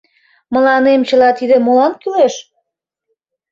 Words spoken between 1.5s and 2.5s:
молан кӱлеш?